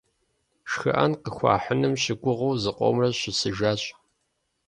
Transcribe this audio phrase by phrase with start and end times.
[0.69, 3.81] ШхыӀэн къыхуахьыным щыгугъыу зыкъомрэ щысыжащ.